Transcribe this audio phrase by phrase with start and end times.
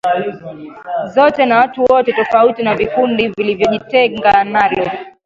[1.05, 4.91] zote na watu wote tofauti na vikundi vilivyojitenga nalo